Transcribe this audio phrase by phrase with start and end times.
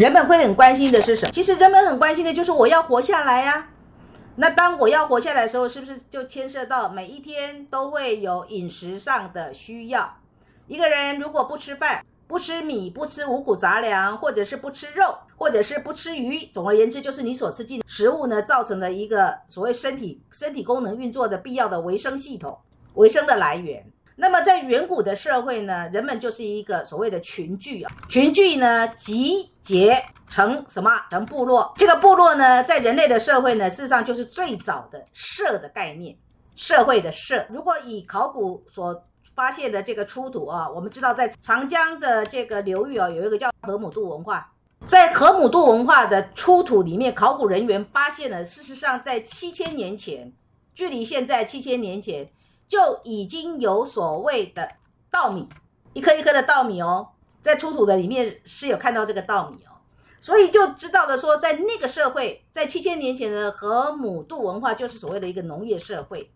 [0.00, 1.32] 人们会很关心的是什么？
[1.32, 3.68] 其实人们很关心的就是我要活下来呀。
[4.36, 10.16] 那当我要活下来的时候，是不是就牵涉到每一天都会有饮食上的需要？
[10.68, 22.56] 一个人如果不吃饭，不吃米，不吃五谷杂粮，或者是不吃肉，或者是不吃鱼，总而言之，就是你所吃进食物呢，造成的一个所谓身体身体功能运作的必要的维生系统、
[22.94, 23.84] 维生的来源。
[24.16, 29.96] 那么在远古的社会呢，人们就是一个所谓的群聚啊，群聚呢集结
[30.28, 30.90] 成什么？
[31.10, 31.72] 成部落。
[31.76, 36.14] 这个部落呢，在人类的社会呢，事实上就是最早的社的概念，
[36.54, 37.46] 社会的社。
[37.48, 39.02] 如果以考古所
[39.34, 44.52] 发现的这个出土啊，我们知道在长江的这个流域啊，有一个叫河姆渡文化，
[44.84, 50.30] 在河姆渡文化的出土里面，考古人员发现了，事实上在七千年前，
[50.74, 52.30] 距离现在七千年前。
[52.70, 54.76] 就已经有所谓的
[55.10, 55.48] 稻米，
[55.92, 57.08] 一颗一颗的稻米哦，
[57.42, 59.82] 在出土的里面是有看到这个稻米哦，
[60.20, 66.30] 所以就知道了说，在那个社会，在七千年前的河姆渡文化就是所谓的一个农业社会。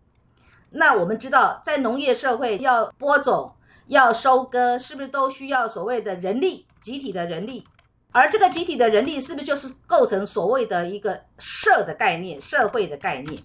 [0.71, 3.53] 那我们知道，在农业社会要播种、
[3.87, 7.65] 要收割，是不是都需要所谓的人力、集体的人力？
[8.11, 13.41] 而这个集体的人力，是不是就是构成所谓的一个社的概念、社会的概念？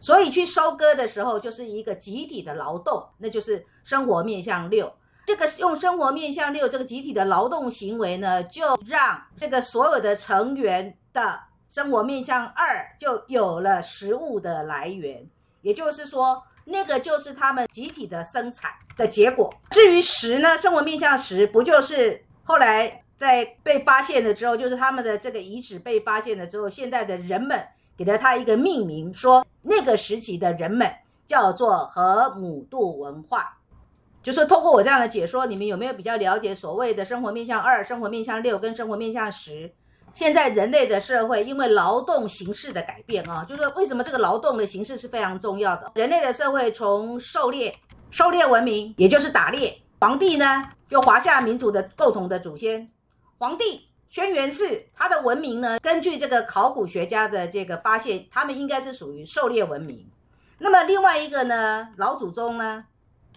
[0.00, 4.92] 所以去收割的时候，就是一个集体的劳动，那就是生活面向六。
[5.26, 15.26] 这个用生活面向六这个集体的劳动行为呢，就让这个所有的成员的生活面向二就有了食物的来源。
[15.62, 19.52] 也就是说，那个就是他们集体的生产的结果。
[19.70, 27.66] 至于十呢，生活面向十不就是后来在被发现了之后，就是他们的这个遗址被发现了之后，现在的人们。
[27.96, 30.90] 给了他一个命名，说那个时期的人们
[31.26, 33.58] 叫做河姆渡文化，
[34.22, 39.72] 就是通过我这样的解说，你们有没有比较了解所谓的生活面向二、生活面向六跟生活面向十？
[40.12, 45.90] 现在人类的社会因为劳动形式的改变啊，就是说为什么这个劳动的形式是非常重要的？
[45.94, 47.76] 人类的社会从狩猎、
[48.10, 52.90] 狩猎文明，也就是打猎，皇帝呢就华夏民族的共同的祖先，
[53.38, 53.88] 皇帝。
[54.16, 55.78] 轩辕氏他的文明呢？
[55.78, 60.10] 根据这个考古学家的这个发现，他们应该是属于狩猎文明。
[60.56, 62.86] 那么另外一个呢，老祖宗呢，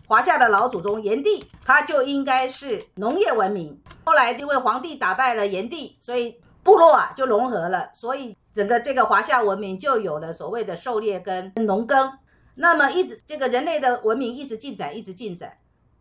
[0.08, 3.78] 华夏的老祖宗炎帝，他就应该是农业文明。
[4.06, 12.10] 后来因为皇帝打败了炎帝，所以部落啊就融合了，所以整个这个华夏文明就有了所谓的狩猎跟农耕。
[12.56, 15.58] 那么一直这个人类的文明一直进展，一直进展，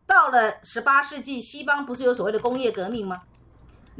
[0.06, 3.22] 到了十八世纪，西方不是有所谓的工业革命吗？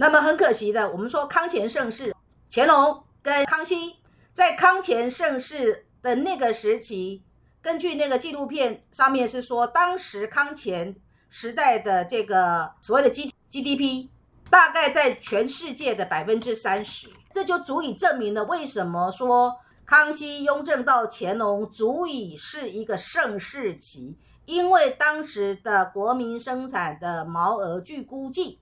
[0.01, 2.15] 那么很可惜的，我们说康乾盛世，
[2.49, 3.97] 乾隆跟康熙
[4.33, 7.25] 在康乾盛世的那个时期，
[7.61, 10.95] 根据那个纪录片上面是说，当时康乾
[11.29, 14.09] 时代的这个所谓的 G GDP
[14.49, 28.61] 大概在全世界的百分之三十，这就足以证明了为什么说康熙、雍正到乾隆足以是一个盛世期，因为当时的国民生产的毛额，据估计。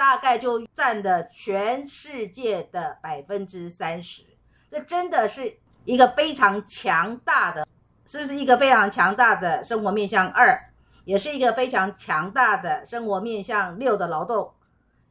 [0.00, 4.22] 大概就占了全世界的百分之三十，
[4.70, 7.68] 这真的是一个非常强大的，
[8.06, 10.58] 是不是一个非常强大的生活面向二，
[11.04, 14.50] 也是一个非常强大的生活面向六的劳动，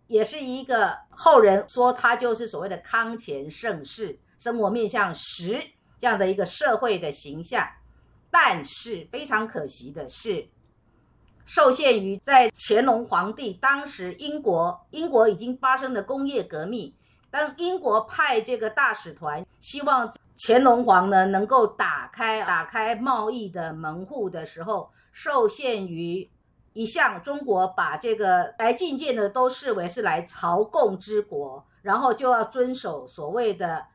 [0.08, 5.62] 也是一个后人说它就是所谓的康乾盛世生活面向十
[6.00, 7.64] 这样的一个社会的形象，
[8.32, 10.50] 但是非常可惜的是。
[11.52, 16.94] 受限于在乾隆皇帝当时，英国英国已经发生了工业革命。
[17.32, 26.30] 当英国派这个大使团，希望乾隆皇呢能够打开打开贸易的门户的时候，受限于
[26.74, 33.88] 一向中国把这个来觐见的都视为是来朝贡之国，然后就要遵守所谓的，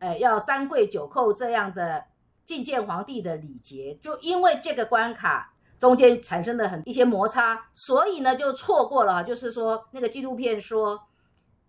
[0.00, 2.06] 呃，要三跪九叩这样的
[2.44, 3.96] 觐见皇帝的礼节。
[4.02, 5.52] 就因为这个关卡。
[5.78, 9.22] 中间产生了很一些摩擦，所以呢就错过了。
[9.22, 11.02] 就是说，那个纪录片说，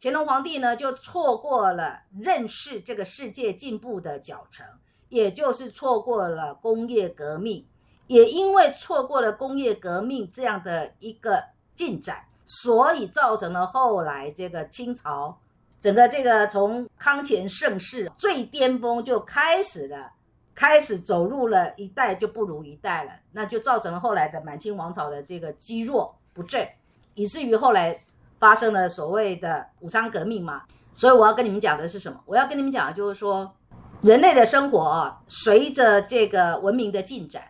[0.02, 4.66] 乾隆皇帝呢就错过了认识这个世界进步的脚程，
[5.10, 7.66] 也就是错过了工业革命。
[8.08, 11.44] 也因为错过了工业革命这样的一个
[11.76, 15.38] 进展，所以造成了后来这个清朝
[15.82, 20.14] 整个这个从康乾盛世最巅峰就开始了。
[20.60, 26.68] 开始走入了一代就不如一代了，那就造成了后来的满清王朝的这个积弱不振，
[27.14, 28.04] 以至于后来
[28.40, 30.64] 发生了所谓的武昌革命嘛。
[30.96, 32.20] 所以我要跟你们讲的是什么？
[32.26, 33.54] 我要跟你们讲的就是说，
[34.02, 37.44] 人类的生活啊，随着这个文明的进展，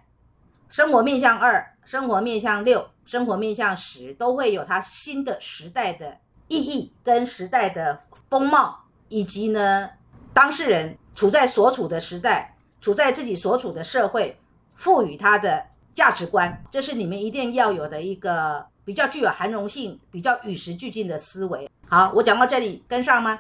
[0.68, 6.18] 生活面向二、生活面向六、生活面向十，都会有它新的时代的
[6.50, 9.92] 意义跟时代的风貌，以及呢
[10.34, 14.40] 当事人处在所处的时代，处在自己所处的社会，
[14.76, 21.70] 赋予他的价值观，这是你们一定要有的一个比较具有含容性、比较与时俱进的思维。
[21.88, 23.40] 好，我讲到这里，跟上吗？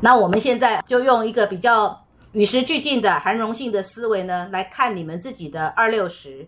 [0.00, 6.46] 那我们现在就用一个比较与时俱进的含容性的思维呢，来看你们自己的二六十，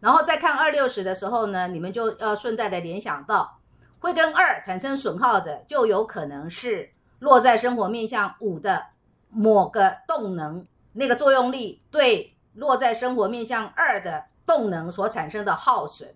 [0.00, 3.56] 然后再看二六十的时候呢，你们就要顺带的联想到。
[4.02, 8.82] 会跟二产生损耗的，就有可能是落在生活面向五的
[9.28, 16.14] 某个动能，那个作用力对落在生活面向二的动能所产生的耗损，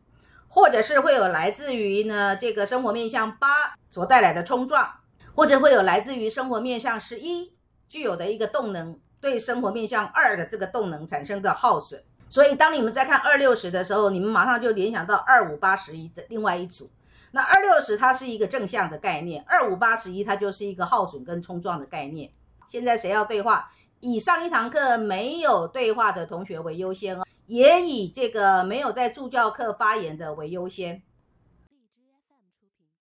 [0.48, 3.48] 或者是会有来自于呢这个生活面向八
[3.90, 5.00] 所带来的冲撞，
[5.34, 7.54] 或者会有来自于生活面向十一
[7.88, 12.02] 具有的一个动能对生活面向二的这个动能产生的耗损。
[12.28, 16.90] 所以当你们在看二六十的时候，你们马上就联想到二五八十一这另外一组。
[17.30, 22.30] 那二六十它是一个正向的概念，二五八十一它就是一个耗损跟冲撞的概念。
[22.66, 23.70] 现在谁要对话？
[24.00, 31.02] 以上一堂课没有对话的同学为优先哦，也以这个没有在助教课发言的为优先。